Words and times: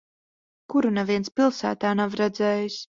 Kuru 0.75 0.91
neviens 0.97 1.31
pilsētā 1.37 1.95
nav 2.03 2.21
redzējis. 2.25 2.85